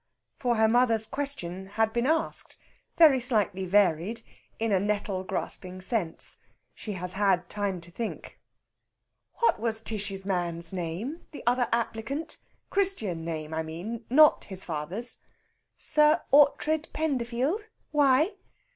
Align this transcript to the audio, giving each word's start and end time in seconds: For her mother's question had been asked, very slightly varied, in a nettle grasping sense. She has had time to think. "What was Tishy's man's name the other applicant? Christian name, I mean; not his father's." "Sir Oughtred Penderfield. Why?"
For 0.35 0.55
her 0.55 0.67
mother's 0.67 1.05
question 1.05 1.67
had 1.77 1.93
been 1.93 2.07
asked, 2.07 2.57
very 2.97 3.19
slightly 3.19 3.67
varied, 3.67 4.23
in 4.57 4.71
a 4.71 4.79
nettle 4.79 5.23
grasping 5.23 5.79
sense. 5.79 6.37
She 6.73 6.93
has 6.93 7.13
had 7.13 7.47
time 7.51 7.79
to 7.81 7.91
think. 7.91 8.39
"What 9.41 9.59
was 9.59 9.79
Tishy's 9.79 10.25
man's 10.25 10.73
name 10.73 11.27
the 11.29 11.43
other 11.45 11.67
applicant? 11.71 12.39
Christian 12.71 13.23
name, 13.23 13.53
I 13.53 13.61
mean; 13.61 14.05
not 14.09 14.45
his 14.45 14.63
father's." 14.65 15.19
"Sir 15.77 16.23
Oughtred 16.33 16.91
Penderfield. 16.93 17.69
Why?" 17.91 18.31